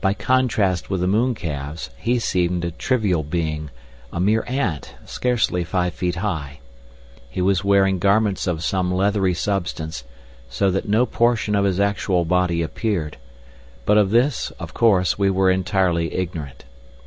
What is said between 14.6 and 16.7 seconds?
course, we were entirely ignorant.